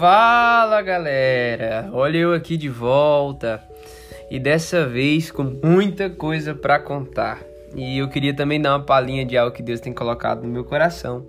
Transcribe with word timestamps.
Fala 0.00 0.80
galera, 0.80 1.90
olha 1.92 2.16
eu 2.16 2.32
aqui 2.32 2.56
de 2.56 2.70
volta 2.70 3.62
e 4.30 4.38
dessa 4.38 4.86
vez 4.86 5.30
com 5.30 5.42
muita 5.42 6.08
coisa 6.08 6.54
para 6.54 6.78
contar. 6.78 7.42
E 7.76 7.98
eu 7.98 8.08
queria 8.08 8.32
também 8.32 8.58
dar 8.58 8.70
uma 8.70 8.82
palhinha 8.82 9.26
de 9.26 9.36
algo 9.36 9.54
que 9.54 9.62
Deus 9.62 9.78
tem 9.78 9.92
colocado 9.92 10.42
no 10.42 10.48
meu 10.48 10.64
coração. 10.64 11.26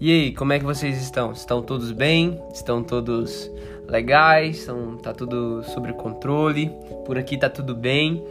E 0.00 0.10
aí, 0.10 0.32
como 0.32 0.54
é 0.54 0.58
que 0.58 0.64
vocês 0.64 0.96
estão? 1.02 1.32
Estão 1.32 1.60
todos 1.60 1.92
bem? 1.92 2.40
Estão 2.54 2.82
todos 2.82 3.50
legais? 3.86 4.60
Estão, 4.60 4.96
tá 4.96 5.12
tudo 5.12 5.62
sob 5.64 5.92
controle? 5.92 6.72
Por 7.04 7.18
aqui 7.18 7.36
tá 7.36 7.50
tudo 7.50 7.74
bem. 7.74 8.24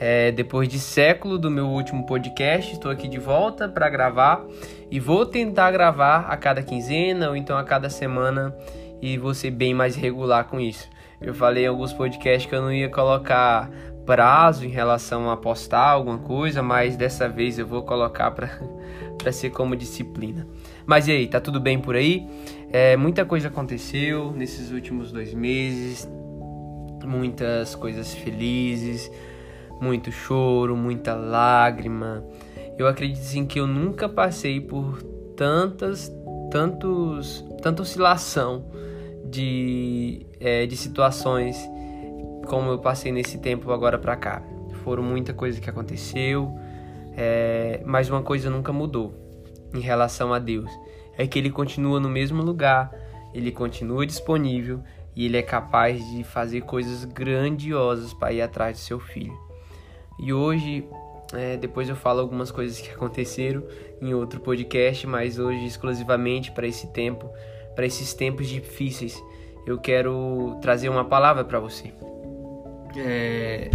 É, 0.00 0.32
depois 0.32 0.68
de 0.68 0.80
século 0.80 1.38
do 1.38 1.52
meu 1.52 1.66
último 1.66 2.04
podcast, 2.04 2.72
estou 2.72 2.90
aqui 2.90 3.06
de 3.06 3.20
volta 3.20 3.68
para 3.68 3.88
gravar 3.88 4.44
e 4.90 4.98
vou 4.98 5.24
tentar 5.24 5.70
gravar 5.70 6.26
a 6.28 6.36
cada 6.36 6.64
quinzena 6.64 7.28
ou 7.28 7.36
então 7.36 7.56
a 7.56 7.62
cada 7.62 7.88
semana 7.88 8.52
e 9.00 9.18
ser 9.34 9.50
bem 9.50 9.74
mais 9.74 9.96
regular 9.96 10.44
com 10.44 10.60
isso. 10.60 10.88
Eu 11.20 11.34
falei 11.34 11.64
em 11.64 11.66
alguns 11.66 11.92
podcasts 11.92 12.46
que 12.48 12.54
eu 12.54 12.62
não 12.62 12.72
ia 12.72 12.88
colocar 12.88 13.70
prazo 14.04 14.64
em 14.64 14.68
relação 14.68 15.30
a 15.30 15.36
postar 15.36 15.90
alguma 15.90 16.18
coisa, 16.18 16.62
mas 16.62 16.96
dessa 16.96 17.28
vez 17.28 17.58
eu 17.58 17.66
vou 17.66 17.82
colocar 17.82 18.30
para 18.30 18.50
ser 19.32 19.50
como 19.50 19.74
disciplina. 19.74 20.46
Mas 20.84 21.08
e 21.08 21.12
aí, 21.12 21.26
tá 21.26 21.40
tudo 21.40 21.58
bem 21.58 21.78
por 21.78 21.96
aí? 21.96 22.28
É, 22.70 22.96
muita 22.96 23.24
coisa 23.24 23.48
aconteceu 23.48 24.32
nesses 24.32 24.70
últimos 24.70 25.10
dois 25.10 25.32
meses, 25.32 26.08
muitas 27.04 27.74
coisas 27.74 28.12
felizes 28.14 29.10
muito 29.80 30.10
choro, 30.10 30.76
muita 30.76 31.14
lágrima. 31.14 32.24
Eu 32.78 32.86
acredito 32.88 33.22
sim 33.22 33.46
que 33.46 33.60
eu 33.60 33.66
nunca 33.66 34.08
passei 34.08 34.60
por 34.60 35.02
tantas, 35.36 36.10
tantos, 36.50 37.44
tanta 37.64 37.80
oscilação 37.80 38.66
de, 39.24 40.26
é, 40.38 40.66
de 40.66 40.76
situações 40.76 41.56
como 42.46 42.70
eu 42.70 42.78
passei 42.78 43.10
nesse 43.10 43.38
tempo 43.38 43.72
agora 43.72 43.98
para 43.98 44.14
cá. 44.16 44.42
Foram 44.82 45.02
muita 45.02 45.32
coisa 45.32 45.58
que 45.58 45.70
aconteceu, 45.70 46.54
é, 47.16 47.80
mas 47.86 48.10
uma 48.10 48.22
coisa 48.22 48.50
nunca 48.50 48.70
mudou 48.70 49.14
em 49.72 49.80
relação 49.80 50.34
a 50.34 50.38
Deus. 50.38 50.70
É 51.16 51.26
que 51.26 51.38
Ele 51.38 51.48
continua 51.48 51.98
no 51.98 52.10
mesmo 52.10 52.42
lugar, 52.42 52.92
Ele 53.32 53.50
continua 53.50 54.04
disponível 54.04 54.82
e 55.16 55.24
Ele 55.24 55.38
é 55.38 55.42
capaz 55.42 56.06
de 56.10 56.22
fazer 56.22 56.60
coisas 56.60 57.06
grandiosas 57.06 58.12
para 58.12 58.30
ir 58.30 58.42
atrás 58.42 58.76
do 58.76 58.80
seu 58.80 59.00
filho. 59.00 59.38
E 60.20 60.34
hoje, 60.34 60.86
é, 61.32 61.56
depois 61.56 61.88
eu 61.88 61.96
falo 61.96 62.20
algumas 62.20 62.50
coisas 62.50 62.78
que 62.78 62.90
aconteceram 62.90 63.64
em 64.02 64.12
outro 64.12 64.38
podcast, 64.38 65.06
mas 65.06 65.38
hoje 65.38 65.64
exclusivamente 65.64 66.52
para 66.52 66.66
esse 66.66 66.92
tempo, 66.92 67.30
para 67.74 67.86
esses 67.86 68.14
tempos 68.14 68.48
difíceis, 68.48 69.22
eu 69.66 69.78
quero 69.78 70.56
trazer 70.60 70.88
uma 70.88 71.04
palavra 71.04 71.44
para 71.44 71.58
você. 71.58 71.92
É, 72.96 73.70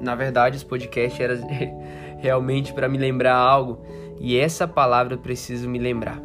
na 0.00 0.14
verdade, 0.14 0.56
esse 0.56 0.64
podcast 0.64 1.22
era 1.22 1.36
realmente 2.18 2.72
para 2.72 2.88
me 2.88 2.98
lembrar 2.98 3.36
algo 3.36 3.84
e 4.18 4.38
essa 4.38 4.66
palavra 4.66 5.14
eu 5.14 5.18
preciso 5.18 5.68
me 5.68 5.78
lembrar. 5.78 6.20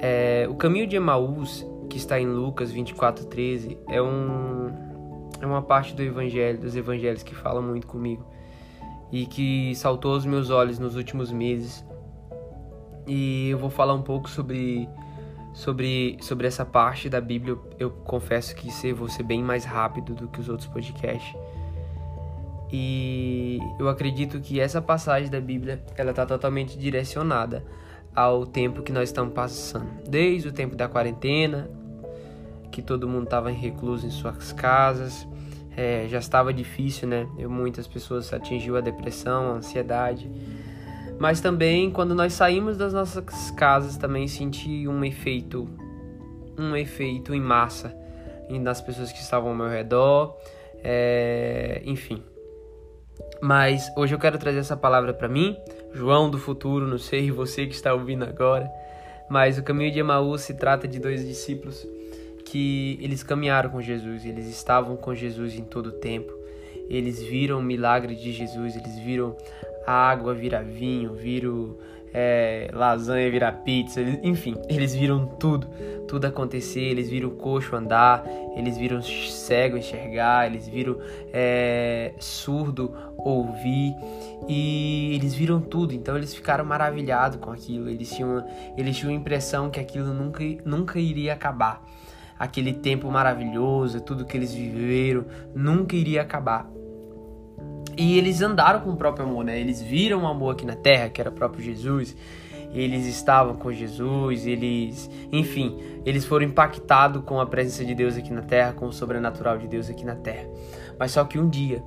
É, 0.00 0.46
o 0.50 0.54
caminho 0.54 0.86
de 0.86 0.96
Emaús, 0.96 1.66
que 1.88 1.96
está 1.96 2.20
em 2.20 2.26
Lucas 2.26 2.72
24:13, 2.72 3.78
é 3.88 4.02
um 4.02 4.84
é 5.40 5.46
uma 5.46 5.62
parte 5.62 5.94
do 5.94 6.02
evangelho, 6.02 6.58
dos 6.58 6.74
evangelhos 6.74 7.22
que 7.22 7.34
fala 7.34 7.60
muito 7.60 7.86
comigo 7.86 8.24
e 9.12 9.26
que 9.26 9.74
saltou 9.74 10.14
aos 10.14 10.24
meus 10.24 10.50
olhos 10.50 10.78
nos 10.78 10.96
últimos 10.96 11.30
meses. 11.30 11.84
E 13.06 13.50
eu 13.50 13.58
vou 13.58 13.70
falar 13.70 13.94
um 13.94 14.02
pouco 14.02 14.28
sobre 14.28 14.88
sobre 15.54 16.18
sobre 16.20 16.46
essa 16.46 16.64
parte 16.64 17.08
da 17.08 17.20
Bíblia. 17.20 17.56
Eu, 17.78 17.90
confesso 17.90 18.54
que 18.54 18.70
ser 18.70 18.92
vou 18.92 19.08
ser 19.08 19.22
bem 19.22 19.42
mais 19.42 19.64
rápido 19.64 20.14
do 20.14 20.28
que 20.28 20.40
os 20.40 20.48
outros 20.50 20.68
podcasts. 20.68 21.34
E 22.70 23.60
eu 23.78 23.88
acredito 23.88 24.40
que 24.40 24.58
essa 24.58 24.82
passagem 24.82 25.30
da 25.30 25.40
Bíblia, 25.40 25.82
ela 25.96 26.10
está 26.10 26.26
totalmente 26.26 26.76
direcionada 26.76 27.64
ao 28.14 28.44
tempo 28.44 28.82
que 28.82 28.90
nós 28.90 29.08
estamos 29.08 29.32
passando. 29.32 29.88
Desde 30.08 30.48
o 30.48 30.52
tempo 30.52 30.74
da 30.74 30.88
quarentena, 30.88 31.70
que 32.72 32.82
todo 32.82 33.08
mundo 33.08 33.24
estava 33.24 33.48
recluso 33.50 34.04
em 34.04 34.10
suas 34.10 34.52
casas, 34.52 35.26
é, 35.76 36.06
já 36.08 36.18
estava 36.18 36.52
difícil, 36.52 37.06
né? 37.06 37.28
Eu, 37.38 37.48
muitas 37.48 37.86
pessoas 37.86 38.32
atingiu 38.32 38.76
a 38.76 38.80
depressão, 38.80 39.52
a 39.52 39.56
ansiedade. 39.56 40.28
Mas 41.18 41.40
também 41.40 41.90
quando 41.90 42.14
nós 42.14 42.32
saímos 42.32 42.76
das 42.76 42.92
nossas 42.92 43.50
casas 43.52 43.96
também 43.96 44.26
senti 44.28 44.88
um 44.88 45.04
efeito, 45.04 45.68
um 46.58 46.76
efeito 46.76 47.34
em 47.34 47.40
massa 47.40 47.94
nas 48.60 48.80
pessoas 48.80 49.10
que 49.10 49.20
estavam 49.20 49.50
ao 49.50 49.56
meu 49.56 49.68
redor, 49.68 50.36
é, 50.82 51.80
enfim. 51.84 52.22
Mas 53.40 53.90
hoje 53.96 54.14
eu 54.14 54.18
quero 54.18 54.38
trazer 54.38 54.58
essa 54.58 54.76
palavra 54.76 55.12
para 55.14 55.28
mim, 55.28 55.56
João 55.92 56.30
do 56.30 56.38
futuro, 56.38 56.86
não 56.86 56.98
sei 56.98 57.30
você 57.32 57.66
que 57.66 57.74
está 57.74 57.92
ouvindo 57.94 58.24
agora, 58.24 58.70
mas 59.28 59.58
o 59.58 59.62
caminho 59.62 59.90
de 59.90 59.98
Emaús 59.98 60.42
se 60.42 60.54
trata 60.54 60.86
de 60.86 60.98
dois 60.98 61.26
discípulos 61.26 61.86
que 62.44 62.98
eles 63.00 63.22
caminharam 63.22 63.70
com 63.70 63.80
Jesus, 63.80 64.24
eles 64.24 64.46
estavam 64.46 64.96
com 64.96 65.14
Jesus 65.14 65.54
em 65.54 65.64
todo 65.64 65.86
o 65.86 65.92
tempo. 65.92 66.43
Eles 66.88 67.22
viram 67.22 67.58
o 67.58 67.62
milagre 67.62 68.14
de 68.14 68.32
Jesus, 68.32 68.76
eles 68.76 68.98
viram 68.98 69.36
a 69.86 69.92
água 69.92 70.34
virar 70.34 70.62
vinho, 70.62 71.14
viram 71.14 71.76
é, 72.16 72.70
lasanha 72.72 73.28
virar 73.28 73.50
pizza, 73.64 74.00
enfim, 74.22 74.54
eles 74.68 74.94
viram 74.94 75.26
tudo, 75.26 75.66
tudo 76.06 76.26
acontecer, 76.26 76.80
eles 76.80 77.10
viram 77.10 77.28
o 77.28 77.32
coxo 77.32 77.74
andar, 77.74 78.24
eles 78.56 78.78
viram 78.78 79.02
cego 79.02 79.76
enxergar, 79.76 80.46
eles 80.46 80.68
viram 80.68 80.96
é, 81.32 82.12
surdo 82.20 82.94
ouvir 83.18 83.96
e 84.48 85.16
eles 85.16 85.34
viram 85.34 85.60
tudo, 85.60 85.92
então 85.92 86.16
eles 86.16 86.32
ficaram 86.32 86.64
maravilhados 86.64 87.36
com 87.40 87.50
aquilo, 87.50 87.90
eles 87.90 88.08
tinham, 88.08 88.46
eles 88.76 88.96
tinham 88.96 89.12
a 89.12 89.16
impressão 89.16 89.68
que 89.68 89.80
aquilo 89.80 90.14
nunca, 90.14 90.44
nunca 90.64 91.00
iria 91.00 91.32
acabar 91.32 91.84
aquele 92.44 92.74
tempo 92.74 93.10
maravilhoso, 93.10 94.00
tudo 94.00 94.24
que 94.24 94.36
eles 94.36 94.52
viveram, 94.52 95.24
nunca 95.54 95.96
iria 95.96 96.22
acabar. 96.22 96.70
E 97.96 98.18
eles 98.18 98.42
andaram 98.42 98.80
com 98.80 98.90
o 98.90 98.96
próprio 98.96 99.26
amor, 99.26 99.44
né? 99.44 99.58
Eles 99.58 99.80
viram 99.80 100.24
o 100.24 100.26
amor 100.26 100.52
aqui 100.52 100.66
na 100.66 100.76
terra, 100.76 101.08
que 101.08 101.20
era 101.20 101.30
o 101.30 101.32
próprio 101.32 101.64
Jesus. 101.64 102.16
Eles 102.72 103.06
estavam 103.06 103.54
com 103.54 103.72
Jesus, 103.72 104.46
eles, 104.46 105.08
enfim, 105.30 105.78
eles 106.04 106.24
foram 106.24 106.44
impactados 106.44 107.22
com 107.24 107.40
a 107.40 107.46
presença 107.46 107.84
de 107.84 107.94
Deus 107.94 108.16
aqui 108.16 108.32
na 108.32 108.42
terra, 108.42 108.72
com 108.72 108.86
o 108.86 108.92
sobrenatural 108.92 109.58
de 109.58 109.68
Deus 109.68 109.88
aqui 109.88 110.04
na 110.04 110.16
terra. 110.16 110.48
Mas 110.98 111.12
só 111.12 111.24
que 111.24 111.38
um 111.38 111.48
dia, 111.48 111.82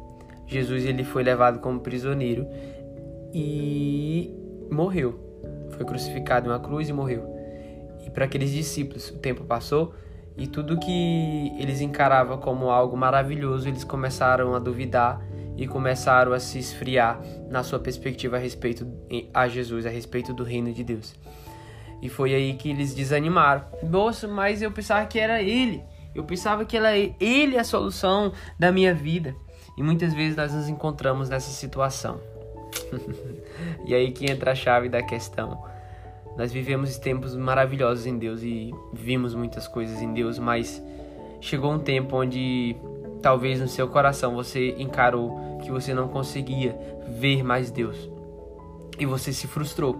Jesus 0.45 0.85
ele 0.85 1.03
foi 1.03 1.23
levado 1.23 1.59
como 1.59 1.81
prisioneiro 1.81 2.47
e 3.33 4.33
morreu. 4.71 5.19
Foi 5.71 5.85
crucificado 5.85 6.47
em 6.47 6.51
uma 6.51 6.59
cruz 6.59 6.87
e 6.87 6.93
morreu. 6.93 7.27
E 8.05 8.09
para 8.09 8.23
aqueles 8.23 8.51
discípulos, 8.51 9.09
o 9.09 9.19
tempo 9.19 9.43
passou, 9.43 9.93
e 10.37 10.45
tudo 10.45 10.77
que 10.77 11.51
eles 11.57 11.81
encaravam 11.81 12.37
como 12.37 12.69
algo 12.69 12.95
maravilhoso, 12.95 13.67
eles 13.67 13.83
começaram 13.83 14.53
a 14.53 14.59
duvidar 14.59 15.19
e 15.57 15.67
começaram 15.67 16.31
a 16.31 16.39
se 16.39 16.59
esfriar 16.59 17.19
na 17.49 17.63
sua 17.63 17.79
perspectiva 17.79 18.35
a 18.37 18.39
respeito 18.39 18.87
a 19.33 19.47
Jesus, 19.47 19.87
a 19.87 19.89
respeito 19.89 20.33
do 20.33 20.43
reino 20.43 20.71
de 20.71 20.83
Deus. 20.83 21.15
E 21.99 22.07
foi 22.07 22.35
aí 22.35 22.53
que 22.53 22.69
eles 22.69 22.93
desanimaram. 22.93 23.65
Nossa, 23.81 24.27
mas 24.27 24.61
eu 24.61 24.71
pensava 24.71 25.05
que 25.07 25.17
era 25.17 25.41
ele. 25.41 25.83
Eu 26.13 26.23
pensava 26.23 26.63
que 26.63 26.77
era 26.77 26.95
ele 26.95 27.57
a 27.57 27.63
solução 27.63 28.31
da 28.59 28.71
minha 28.71 28.93
vida. 28.93 29.35
E 29.75 29.81
muitas 29.81 30.13
vezes 30.13 30.37
nós 30.37 30.53
nos 30.53 30.69
encontramos 30.69 31.29
nessa 31.29 31.49
situação. 31.49 32.21
e 33.85 33.95
aí 33.95 34.11
que 34.11 34.29
entra 34.29 34.51
a 34.51 34.55
chave 34.55 34.89
da 34.89 35.01
questão. 35.01 35.63
Nós 36.37 36.51
vivemos 36.51 36.97
tempos 36.99 37.35
maravilhosos 37.35 38.05
em 38.05 38.17
Deus 38.17 38.43
e 38.43 38.71
vimos 38.93 39.33
muitas 39.33 39.67
coisas 39.67 40.01
em 40.01 40.13
Deus, 40.13 40.37
mas 40.37 40.83
chegou 41.41 41.71
um 41.71 41.79
tempo 41.79 42.15
onde 42.15 42.75
talvez 43.21 43.59
no 43.59 43.67
seu 43.67 43.87
coração 43.87 44.35
você 44.35 44.75
encarou 44.77 45.59
que 45.63 45.71
você 45.71 45.93
não 45.93 46.07
conseguia 46.07 46.77
ver 47.07 47.43
mais 47.43 47.71
Deus 47.71 48.09
e 48.99 49.05
você 49.05 49.33
se 49.33 49.47
frustrou, 49.47 49.95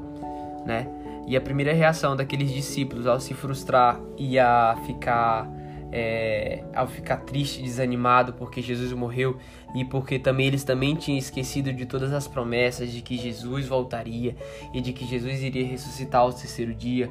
né? 0.66 0.88
E 1.28 1.36
a 1.36 1.42
primeira 1.42 1.74
reação 1.74 2.16
daqueles 2.16 2.52
discípulos 2.52 3.06
ao 3.06 3.20
se 3.20 3.34
frustrar 3.34 4.00
e 4.18 4.40
a 4.40 4.78
ficar 4.86 5.50
é, 5.92 6.64
ao 6.74 6.88
ficar 6.88 7.18
triste, 7.18 7.62
desanimado 7.62 8.34
porque 8.34 8.62
Jesus 8.62 8.92
morreu 8.94 9.38
e 9.76 9.86
porque 9.86 10.20
também 10.20 10.48
eles 10.48 10.64
também 10.64 10.96
tinham 10.96 11.18
esquecido 11.18 11.72
de 11.72 11.86
todas 11.86 12.14
as 12.14 12.28
promessas 12.28 12.92
de 12.92 13.02
que 13.02 13.18
Jesus 13.18 13.68
voltaria 13.68 14.36
e 14.74 14.82
de 14.82 14.94
que 14.94 15.06
Jesus 15.06 15.42
iria 15.42 15.66
ressuscitar 15.66 16.22
ao 16.22 16.34
terceiro 16.34 16.74
dia. 16.74 17.10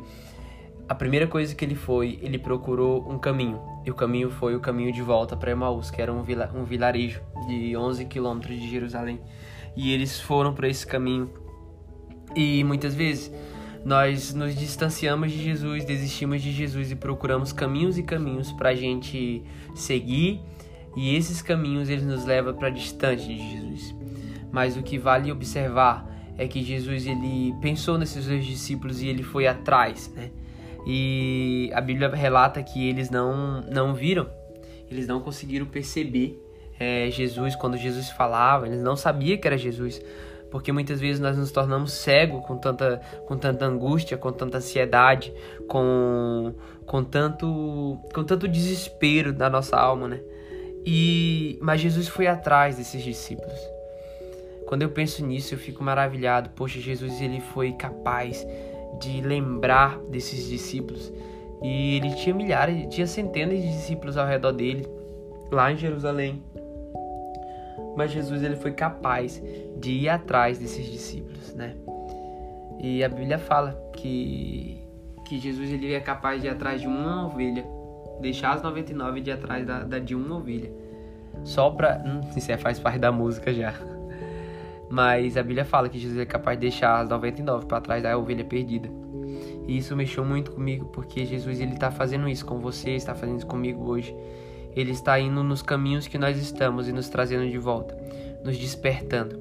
A 0.88 0.94
primeira 0.94 1.26
coisa 1.26 1.54
que 1.54 1.64
ele 1.64 1.74
foi, 1.74 2.18
ele 2.22 2.38
procurou 2.38 3.04
um 3.10 3.18
caminho. 3.18 3.60
E 3.84 3.90
o 3.90 3.94
caminho 3.94 4.30
foi 4.30 4.54
o 4.54 4.60
caminho 4.60 4.92
de 4.92 5.02
volta 5.02 5.36
para 5.36 5.50
Emaús, 5.50 5.90
que 5.90 6.00
era 6.00 6.12
um, 6.12 6.22
vila, 6.22 6.50
um 6.54 6.62
vilarejo 6.62 7.20
de 7.48 7.76
11 7.76 8.04
quilômetros 8.04 8.56
de 8.56 8.70
Jerusalém. 8.70 9.20
E 9.76 9.92
eles 9.92 10.20
foram 10.20 10.54
para 10.54 10.68
esse 10.68 10.86
caminho. 10.86 11.28
E 12.36 12.62
muitas 12.62 12.94
vezes 12.94 13.32
nós 13.86 14.34
nos 14.34 14.56
distanciamos 14.56 15.30
de 15.30 15.40
Jesus, 15.44 15.84
desistimos 15.84 16.42
de 16.42 16.50
Jesus 16.50 16.90
e 16.90 16.96
procuramos 16.96 17.52
caminhos 17.52 17.96
e 17.96 18.02
caminhos 18.02 18.50
para 18.50 18.70
a 18.70 18.74
gente 18.74 19.44
seguir, 19.76 20.40
e 20.96 21.14
esses 21.14 21.40
caminhos 21.40 21.88
eles 21.88 22.04
nos 22.04 22.24
levam 22.24 22.52
para 22.52 22.68
distante 22.68 23.28
de 23.28 23.38
Jesus. 23.38 23.94
Mas 24.50 24.76
o 24.76 24.82
que 24.82 24.98
vale 24.98 25.30
observar 25.30 26.04
é 26.36 26.48
que 26.48 26.64
Jesus 26.64 27.06
ele 27.06 27.54
pensou 27.62 27.96
nesses 27.96 28.26
dois 28.26 28.44
discípulos 28.44 29.02
e 29.02 29.06
ele 29.06 29.22
foi 29.22 29.46
atrás, 29.46 30.12
né? 30.16 30.32
E 30.84 31.70
a 31.72 31.80
Bíblia 31.80 32.08
relata 32.08 32.60
que 32.64 32.88
eles 32.88 33.08
não 33.08 33.60
não 33.70 33.94
viram, 33.94 34.28
eles 34.90 35.06
não 35.06 35.20
conseguiram 35.20 35.64
perceber 35.64 36.36
é, 36.76 37.08
Jesus 37.08 37.54
quando 37.54 37.76
Jesus 37.76 38.10
falava, 38.10 38.66
eles 38.66 38.82
não 38.82 38.96
sabiam 38.96 39.38
que 39.38 39.46
era 39.46 39.56
Jesus, 39.56 40.02
porque 40.56 40.72
muitas 40.72 41.02
vezes 41.02 41.20
nós 41.20 41.36
nos 41.36 41.52
tornamos 41.52 41.92
cegos 41.92 42.42
com 42.46 42.56
tanta, 42.56 42.98
com 43.26 43.36
tanta 43.36 43.66
angústia, 43.66 44.16
com 44.16 44.32
tanta 44.32 44.56
ansiedade, 44.56 45.30
com, 45.68 46.54
com, 46.86 47.04
tanto, 47.04 47.98
com 48.14 48.24
tanto 48.24 48.48
desespero 48.48 49.34
da 49.34 49.50
nossa 49.50 49.76
alma, 49.76 50.08
né? 50.08 50.18
E, 50.82 51.58
mas 51.60 51.82
Jesus 51.82 52.08
foi 52.08 52.26
atrás 52.26 52.78
desses 52.78 53.04
discípulos. 53.04 53.60
Quando 54.66 54.80
eu 54.80 54.88
penso 54.88 55.22
nisso, 55.26 55.52
eu 55.52 55.58
fico 55.58 55.84
maravilhado. 55.84 56.48
Poxa, 56.56 56.80
Jesus 56.80 57.20
ele 57.20 57.42
foi 57.52 57.72
capaz 57.72 58.42
de 58.98 59.20
lembrar 59.20 59.98
desses 60.08 60.48
discípulos. 60.48 61.12
E 61.62 61.96
ele 61.96 62.14
tinha 62.14 62.34
milhares, 62.34 62.86
tinha 62.88 63.06
centenas 63.06 63.60
de 63.60 63.68
discípulos 63.68 64.16
ao 64.16 64.26
redor 64.26 64.52
dele, 64.52 64.88
lá 65.52 65.70
em 65.70 65.76
Jerusalém. 65.76 66.42
Mas 67.96 68.10
Jesus 68.10 68.42
ele 68.42 68.56
foi 68.56 68.72
capaz 68.72 69.42
de 69.78 69.92
ir 69.92 70.08
atrás 70.08 70.58
desses 70.58 70.86
discípulos, 70.86 71.54
né? 71.54 71.74
E 72.78 73.02
a 73.02 73.08
Bíblia 73.08 73.38
fala 73.38 73.72
que 73.94 74.86
que 75.26 75.38
Jesus 75.38 75.72
ele 75.72 75.92
é 75.92 76.00
capaz 76.00 76.40
de 76.40 76.46
ir 76.46 76.50
atrás 76.50 76.80
de 76.80 76.86
uma 76.86 77.26
ovelha, 77.26 77.64
deixar 78.20 78.52
as 78.52 78.62
99 78.62 79.20
de 79.20 79.30
ir 79.30 79.32
atrás 79.32 79.66
da, 79.66 79.80
da 79.80 79.98
de 79.98 80.14
uma 80.14 80.36
ovelha. 80.36 80.70
Só 81.44 81.70
pra. 81.70 82.02
Hum, 82.04 82.20
isso 82.36 82.50
é, 82.50 82.56
faz 82.56 82.78
parte 82.78 82.98
da 82.98 83.12
música 83.12 83.52
já. 83.52 83.74
Mas 84.88 85.36
a 85.36 85.42
Bíblia 85.42 85.64
fala 85.64 85.88
que 85.88 85.98
Jesus 85.98 86.18
é 86.18 86.24
capaz 86.24 86.56
de 86.56 86.62
deixar 86.62 87.00
as 87.00 87.08
99 87.08 87.66
para 87.66 87.80
trás 87.80 88.02
da 88.02 88.16
ovelha 88.16 88.44
perdida. 88.44 88.88
E 89.66 89.76
isso 89.76 89.96
mexeu 89.96 90.24
muito 90.24 90.52
comigo, 90.52 90.86
porque 90.86 91.26
Jesus 91.26 91.60
ele 91.60 91.74
está 91.74 91.90
fazendo 91.90 92.28
isso 92.28 92.46
com 92.46 92.58
você, 92.60 92.92
está 92.92 93.14
fazendo 93.14 93.38
isso 93.38 93.46
comigo 93.46 93.84
hoje. 93.84 94.16
Ele 94.76 94.92
está 94.92 95.18
indo 95.18 95.42
nos 95.42 95.62
caminhos 95.62 96.06
que 96.06 96.18
nós 96.18 96.36
estamos 96.36 96.86
e 96.86 96.92
nos 96.92 97.08
trazendo 97.08 97.50
de 97.50 97.56
volta, 97.56 97.96
nos 98.44 98.58
despertando. 98.58 99.40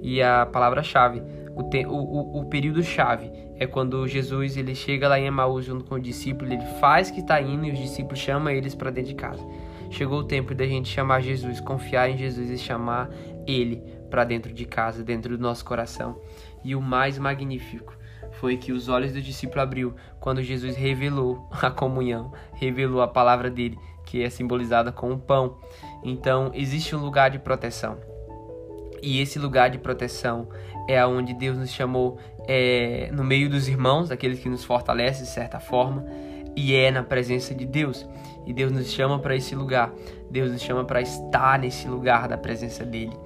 E 0.00 0.22
a 0.22 0.46
palavra-chave, 0.46 1.20
o, 1.56 1.62
o, 1.62 2.40
o, 2.40 2.44
período-chave, 2.44 3.32
é 3.56 3.66
quando 3.66 4.06
Jesus 4.06 4.56
ele 4.56 4.74
chega 4.74 5.08
lá 5.08 5.18
em 5.18 5.26
Emaús 5.26 5.64
junto 5.64 5.84
com 5.84 5.96
o 5.96 6.00
discípulo, 6.00 6.52
ele 6.52 6.64
faz 6.78 7.10
que 7.10 7.20
está 7.20 7.40
indo 7.40 7.66
e 7.66 7.72
os 7.72 7.78
discípulos 7.78 8.20
chamam 8.20 8.52
eles 8.52 8.76
para 8.76 8.90
dentro 8.90 9.10
de 9.10 9.16
casa. 9.16 9.44
Chegou 9.90 10.20
o 10.20 10.24
tempo 10.24 10.54
da 10.54 10.66
gente 10.66 10.88
chamar 10.88 11.20
Jesus, 11.20 11.60
confiar 11.60 12.08
em 12.10 12.16
Jesus 12.16 12.50
e 12.50 12.58
chamar 12.58 13.10
Ele 13.46 13.82
para 14.10 14.24
dentro 14.24 14.52
de 14.52 14.64
casa, 14.64 15.02
dentro 15.02 15.36
do 15.36 15.42
nosso 15.42 15.64
coração. 15.64 16.20
E 16.64 16.74
o 16.74 16.80
mais 16.80 17.18
magnífico 17.18 17.96
foi 18.32 18.56
que 18.56 18.72
os 18.72 18.88
olhos 18.88 19.12
do 19.12 19.22
discípulo 19.22 19.62
abriu 19.62 19.94
quando 20.20 20.42
Jesus 20.42 20.76
revelou 20.76 21.48
a 21.50 21.70
comunhão, 21.70 22.32
revelou 22.54 23.00
a 23.00 23.08
palavra 23.08 23.48
dele 23.50 23.78
que 24.06 24.22
é 24.22 24.30
simbolizada 24.30 24.90
com 24.90 25.12
o 25.12 25.18
pão. 25.18 25.58
Então, 26.02 26.50
existe 26.54 26.96
um 26.96 27.00
lugar 27.00 27.30
de 27.30 27.38
proteção. 27.38 27.98
E 29.02 29.20
esse 29.20 29.38
lugar 29.38 29.68
de 29.68 29.78
proteção 29.78 30.48
é 30.88 30.98
aonde 30.98 31.34
Deus 31.34 31.58
nos 31.58 31.70
chamou 31.70 32.18
é, 32.48 33.10
no 33.12 33.22
meio 33.22 33.50
dos 33.50 33.68
irmãos, 33.68 34.10
aqueles 34.10 34.38
que 34.38 34.48
nos 34.48 34.64
fortalecem 34.64 35.24
de 35.24 35.30
certa 35.30 35.60
forma, 35.60 36.06
e 36.56 36.74
é 36.74 36.90
na 36.90 37.02
presença 37.02 37.54
de 37.54 37.66
Deus. 37.66 38.08
E 38.46 38.52
Deus 38.52 38.72
nos 38.72 38.90
chama 38.90 39.18
para 39.18 39.36
esse 39.36 39.54
lugar. 39.54 39.92
Deus 40.30 40.50
nos 40.52 40.62
chama 40.62 40.84
para 40.84 41.00
estar 41.00 41.58
nesse 41.58 41.86
lugar 41.88 42.28
da 42.28 42.38
presença 42.38 42.84
dele. 42.84 43.16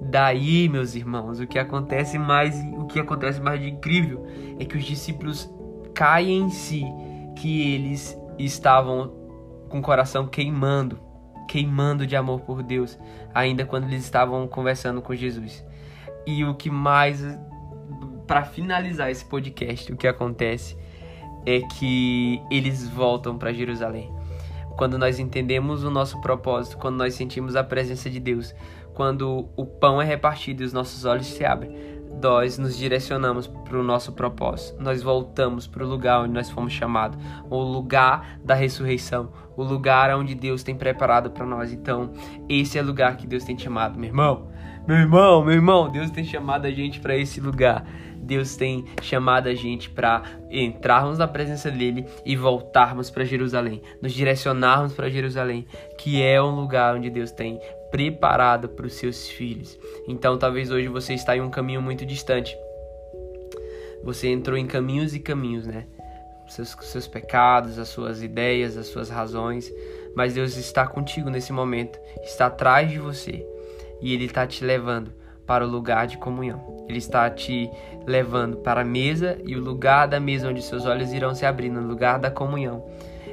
Daí, 0.00 0.68
meus 0.68 0.94
irmãos, 0.94 1.40
o 1.40 1.46
que 1.46 1.58
acontece 1.58 2.18
mais, 2.18 2.58
o 2.72 2.86
que 2.86 2.98
acontece 2.98 3.40
mais 3.40 3.60
de 3.60 3.68
incrível 3.68 4.26
é 4.58 4.64
que 4.64 4.76
os 4.76 4.84
discípulos 4.84 5.48
caem 5.94 6.38
em 6.38 6.50
si 6.50 6.84
que 7.36 7.74
eles 7.74 8.18
estavam 8.38 9.19
com 9.70 9.78
o 9.78 9.82
coração 9.82 10.26
queimando, 10.26 11.00
queimando 11.48 12.06
de 12.06 12.14
amor 12.14 12.40
por 12.40 12.62
Deus, 12.62 12.98
ainda 13.32 13.64
quando 13.64 13.84
eles 13.84 14.04
estavam 14.04 14.46
conversando 14.46 15.00
com 15.00 15.14
Jesus. 15.14 15.64
E 16.26 16.44
o 16.44 16.54
que 16.54 16.70
mais 16.70 17.24
para 18.26 18.44
finalizar 18.44 19.10
esse 19.10 19.24
podcast, 19.24 19.92
o 19.92 19.96
que 19.96 20.06
acontece 20.06 20.76
é 21.46 21.60
que 21.60 22.42
eles 22.50 22.86
voltam 22.88 23.38
para 23.38 23.52
Jerusalém. 23.52 24.12
Quando 24.76 24.98
nós 24.98 25.18
entendemos 25.18 25.82
o 25.82 25.90
nosso 25.90 26.20
propósito, 26.20 26.78
quando 26.78 26.96
nós 26.96 27.14
sentimos 27.14 27.56
a 27.56 27.64
presença 27.64 28.08
de 28.08 28.20
Deus, 28.20 28.54
quando 28.94 29.48
o 29.56 29.64
pão 29.66 30.00
é 30.00 30.04
repartido 30.04 30.62
e 30.62 30.66
os 30.66 30.72
nossos 30.72 31.04
olhos 31.04 31.26
se 31.26 31.44
abrem, 31.44 31.99
nós 32.20 32.58
nos 32.58 32.76
direcionamos 32.76 33.46
para 33.46 33.78
o 33.78 33.82
nosso 33.82 34.12
propósito. 34.12 34.82
Nós 34.82 35.02
voltamos 35.02 35.66
para 35.66 35.84
o 35.84 35.88
lugar 35.88 36.22
onde 36.22 36.32
nós 36.32 36.50
fomos 36.50 36.72
chamados, 36.72 37.18
o 37.48 37.58
lugar 37.58 38.38
da 38.44 38.54
ressurreição, 38.54 39.32
o 39.56 39.62
lugar 39.62 40.14
onde 40.16 40.34
Deus 40.34 40.62
tem 40.62 40.74
preparado 40.74 41.30
para 41.30 41.46
nós. 41.46 41.72
Então, 41.72 42.12
esse 42.48 42.78
é 42.78 42.82
o 42.82 42.86
lugar 42.86 43.16
que 43.16 43.26
Deus 43.26 43.44
tem 43.44 43.58
chamado, 43.58 43.98
meu 43.98 44.08
irmão. 44.08 44.48
Meu 44.86 44.96
irmão, 44.96 45.44
meu 45.44 45.54
irmão, 45.54 45.90
Deus 45.90 46.10
tem 46.10 46.24
chamado 46.24 46.66
a 46.66 46.70
gente 46.70 47.00
para 47.00 47.16
esse 47.16 47.40
lugar. 47.40 47.84
Deus 48.22 48.54
tem 48.54 48.84
chamado 49.02 49.48
a 49.48 49.54
gente 49.54 49.90
para 49.90 50.22
entrarmos 50.50 51.18
na 51.18 51.26
presença 51.26 51.70
dele 51.70 52.06
e 52.24 52.36
voltarmos 52.36 53.10
para 53.10 53.24
Jerusalém, 53.24 53.82
nos 54.00 54.12
direcionarmos 54.12 54.92
para 54.92 55.10
Jerusalém, 55.10 55.66
que 55.98 56.22
é 56.22 56.40
um 56.40 56.54
lugar 56.54 56.94
onde 56.94 57.10
Deus 57.10 57.32
tem 57.32 57.58
preparado 57.90 58.68
para 58.68 58.86
os 58.86 58.94
seus 58.94 59.28
filhos. 59.28 59.78
Então, 60.06 60.38
talvez 60.38 60.70
hoje 60.70 60.88
você 60.88 61.14
está 61.14 61.36
em 61.36 61.40
um 61.40 61.50
caminho 61.50 61.82
muito 61.82 62.06
distante. 62.06 62.56
Você 64.02 64.28
entrou 64.28 64.56
em 64.56 64.66
caminhos 64.66 65.14
e 65.14 65.20
caminhos, 65.20 65.66
né? 65.66 65.86
Seus, 66.48 66.76
seus 66.82 67.06
pecados, 67.06 67.78
as 67.78 67.88
suas 67.88 68.22
ideias, 68.22 68.76
as 68.76 68.86
suas 68.86 69.08
razões. 69.08 69.72
Mas 70.14 70.34
Deus 70.34 70.56
está 70.56 70.86
contigo 70.86 71.30
nesse 71.30 71.52
momento, 71.52 71.98
está 72.22 72.46
atrás 72.46 72.90
de 72.90 72.98
você 72.98 73.46
e 74.00 74.12
Ele 74.12 74.24
está 74.24 74.46
te 74.46 74.64
levando 74.64 75.12
para 75.46 75.64
o 75.66 75.68
lugar 75.68 76.06
de 76.06 76.16
comunhão. 76.16 76.84
Ele 76.88 76.98
está 76.98 77.28
te 77.30 77.70
levando 78.06 78.56
para 78.58 78.80
a 78.80 78.84
mesa 78.84 79.38
e 79.44 79.56
o 79.56 79.60
lugar 79.60 80.08
da 80.08 80.18
mesa 80.18 80.48
onde 80.48 80.62
seus 80.62 80.86
olhos 80.86 81.12
irão 81.12 81.34
se 81.34 81.46
abrir, 81.46 81.70
no 81.70 81.86
lugar 81.86 82.18
da 82.18 82.30
comunhão. 82.30 82.84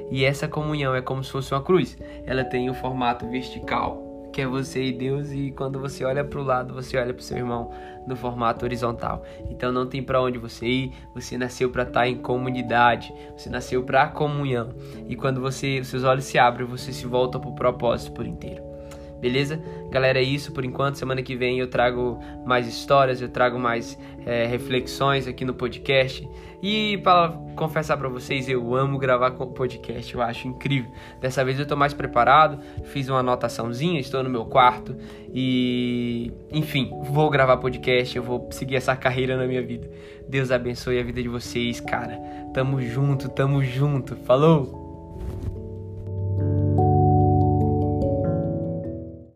E 0.09 0.23
essa 0.23 0.47
comunhão 0.47 0.95
é 0.95 1.01
como 1.01 1.23
se 1.23 1.31
fosse 1.31 1.53
uma 1.53 1.61
cruz. 1.61 1.97
Ela 2.25 2.43
tem 2.43 2.69
o 2.69 2.73
formato 2.73 3.27
vertical, 3.29 4.06
que 4.37 4.41
é 4.41 4.45
você 4.45 4.83
e 4.83 4.91
Deus, 4.91 5.31
e 5.31 5.49
quando 5.49 5.79
você 5.79 6.05
olha 6.05 6.23
para 6.23 6.39
o 6.39 6.43
lado, 6.43 6.71
você 6.71 6.95
olha 6.95 7.11
para 7.11 7.21
o 7.21 7.23
seu 7.23 7.37
irmão 7.37 7.71
no 8.05 8.15
formato 8.15 8.63
horizontal. 8.65 9.23
Então 9.49 9.71
não 9.71 9.87
tem 9.87 10.03
para 10.03 10.21
onde 10.21 10.37
você 10.37 10.67
ir, 10.67 10.93
você 11.11 11.39
nasceu 11.39 11.71
para 11.71 11.81
estar 11.81 12.07
em 12.07 12.17
comunidade, 12.17 13.11
você 13.35 13.49
nasceu 13.49 13.81
para 13.81 14.03
a 14.03 14.07
comunhão. 14.07 14.69
E 15.09 15.15
quando 15.15 15.41
você, 15.41 15.83
seus 15.83 16.03
olhos 16.03 16.25
se 16.25 16.37
abrem, 16.37 16.67
você 16.67 16.93
se 16.93 17.07
volta 17.07 17.39
para 17.39 17.49
o 17.49 17.55
propósito 17.55 18.11
por 18.11 18.27
inteiro. 18.27 18.61
Beleza? 19.19 19.59
Galera, 19.89 20.19
é 20.19 20.23
isso 20.23 20.51
por 20.51 20.63
enquanto. 20.63 20.95
Semana 20.95 21.21
que 21.21 21.35
vem 21.35 21.59
eu 21.59 21.67
trago 21.67 22.19
mais 22.45 22.67
histórias, 22.67 23.21
eu 23.21 23.29
trago 23.29 23.57
mais 23.59 23.97
é, 24.25 24.45
reflexões 24.45 25.27
aqui 25.27 25.43
no 25.43 25.53
podcast. 25.53 26.27
E 26.61 26.97
para 26.97 27.29
confessar 27.55 27.97
para 27.97 28.09
vocês, 28.09 28.49
eu 28.49 28.75
amo 28.75 28.97
gravar 28.97 29.31
podcast, 29.31 30.13
eu 30.13 30.21
acho 30.21 30.47
incrível. 30.47 30.91
Dessa 31.21 31.45
vez 31.45 31.57
eu 31.57 31.63
estou 31.63 31.77
mais 31.77 31.93
preparado, 31.93 32.59
fiz 32.85 33.09
uma 33.09 33.19
anotaçãozinha, 33.19 33.99
estou 33.99 34.23
no 34.23 34.29
meu 34.29 34.45
quarto 34.45 34.95
e, 35.31 36.31
enfim, 36.51 36.91
vou 37.03 37.29
gravar 37.29 37.57
podcast, 37.57 38.17
eu 38.17 38.23
vou 38.23 38.47
seguir 38.51 38.75
essa 38.75 38.95
carreira 38.95 39.37
na 39.37 39.45
minha 39.45 39.61
vida. 39.61 39.89
Deus 40.27 40.51
abençoe 40.51 40.99
a 40.99 41.03
vida 41.03 41.21
de 41.21 41.29
vocês, 41.29 41.79
cara. 41.79 42.17
Tamo 42.53 42.81
junto, 42.81 43.29
tamo 43.29 43.63
junto. 43.63 44.15
Falou! 44.15 44.86